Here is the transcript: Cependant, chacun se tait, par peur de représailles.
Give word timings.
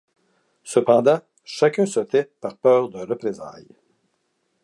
Cependant, 0.63 1.19
chacun 1.43 1.85
se 1.85 1.99
tait, 1.99 2.31
par 2.41 2.57
peur 2.57 2.89
de 2.89 2.97
représailles. 3.01 3.69